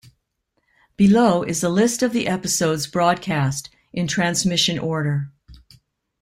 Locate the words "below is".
0.97-1.61